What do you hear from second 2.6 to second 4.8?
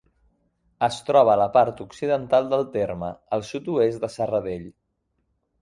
terme, al sud-oest de Serradell.